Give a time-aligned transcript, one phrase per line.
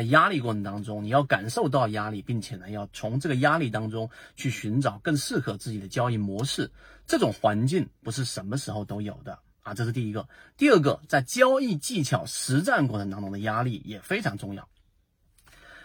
[0.00, 6.70] 在压力过程当中，你要感受到压力，并且呢，要从这个压力当中去寻找更适合自己的交易模式。
[7.06, 10.26] 这种环境不是什么时候都有的啊，这是第一个。
[10.56, 14.66] 第二个，在交易技巧实战过程当中的压力也非常重要。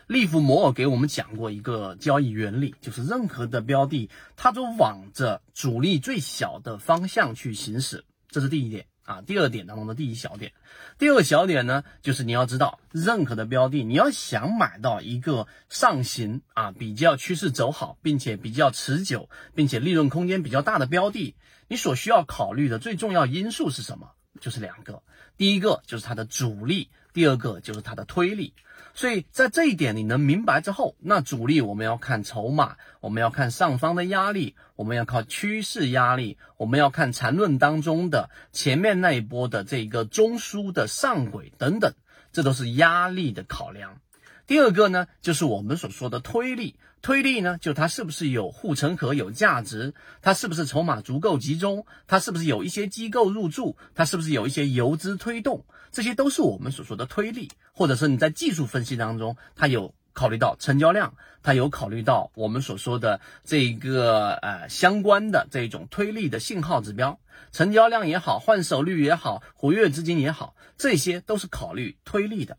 [0.07, 9.21] 利弗摩尔给我们讲过一个交易原理，就是任何的标的，它都往着阻力最小的方向去行驶，这是第一点啊。
[9.21, 10.51] 第二点当中的第一小点，
[10.99, 21.35] 第二个小点呢，就是你要知道，任何的标的，你要想买到一个上行啊，比较趋势走好，并且比较持久，并且利润空间比较大的标的，
[21.67, 24.11] 你所需要考虑的最重要因素是什么？
[24.39, 25.01] 就是两个，
[25.37, 28.53] 第一个就是它的阻力，第二个就是它的推力。
[28.93, 41.93] 所以在这一点你能明白之后，那主力我们要看筹码，我们要看上方的压力，我们要靠趋势压力，我们要看缠论当中的前面那一波的这个中枢的上轨等等，
[42.31, 43.99] 这都是压力的考量。
[44.47, 46.75] 第二个呢，就是我们所说的推力。
[47.01, 49.93] 推力呢，就它是不是有护城河、有价值？
[50.23, 51.85] 它是不是筹码足够集中？
[52.07, 53.77] 它是不是有一些机构入驻？
[53.93, 55.65] 它是不是有一些游资推动？
[55.91, 67.19] 这些都是我们所说的推力，或者是你在技术分析当中，它有考虑到成交量，它有考虑到我们所说的这个呃相关的这种推力的信号指标，
[67.51, 72.57] 成交量也好，换手率也好，活跃资金也好，这些都是考虑推力的，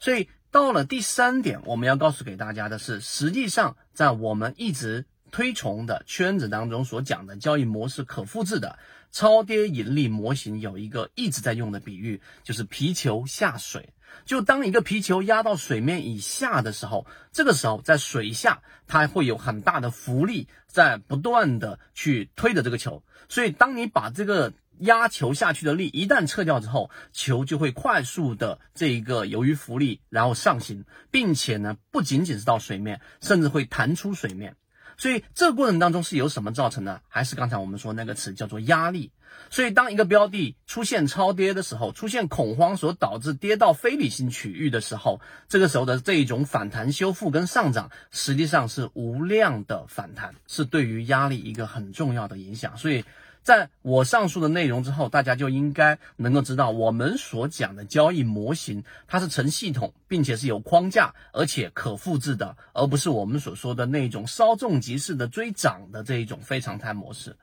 [0.00, 0.28] 所以。
[0.54, 8.78] 到了第三点，我们要告诉给大家的是，实际上在我们一直推崇的圈子当中所讲的交易模式可复制的
[9.10, 13.92] 超跌盈利模型，有一个一直在用的比喻，就是皮球下水。
[14.24, 24.52] 就当一个皮球压到水面以下的时候，这个时候在水下它会有很大的浮力在不断的去推着这个球，所以当你把这个。
[24.78, 34.56] 压球下去的力一旦撤掉之后，球就会快速的这一个由于浮力然后上行，并且呢不仅仅是到水面，甚至会弹出水面。
[34.96, 37.02] 所以这个过程当中是由什么造成的？
[37.08, 39.10] 还是刚才我们说那个词叫做压力。
[39.50, 52.76] 所以当一个标的出现超跌的时候，出现恐慌所导致跌到非理性区域的时候，这个时候的这一种反弹修复跟上涨，实际上是无量的反弹，是对于压力一个很重要的影响。
[52.76, 53.04] 所以。
[53.44, 67.36] 在我上述的内容之后，大家就应该能够知道，我们所讲的交易模型，它是成系统，并且是有框架，而且可复制的，而不是我们所说的那种稍纵即逝的追涨的这一种非常态模式。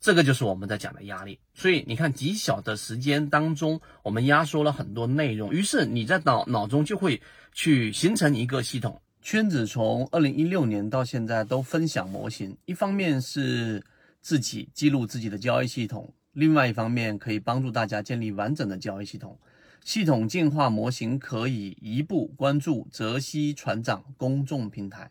[0.00, 1.38] 这个就是我们在讲的压力。
[1.54, 7.22] 所以你看，极小的时间当中，我们压缩了很多内容，于是你在脑脑中就会
[7.54, 9.00] 去形成一个系统。
[9.22, 13.82] 圈子从二零一六年到现在都分享模型，一方面是。
[14.22, 19.38] 自己记录自己的交易系统，另外一方面可以帮助大家建立完整的交易系统。
[19.84, 25.10] 系统进化模型可以一步关注泽西船长公众平台。